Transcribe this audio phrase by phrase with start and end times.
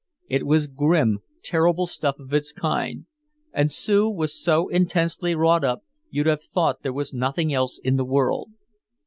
[0.27, 3.05] It was grim, terrible stuff of its kind,
[3.53, 7.97] and Sue was so intensely wrought up you'd have thought there was nothing else in
[7.97, 8.49] the world.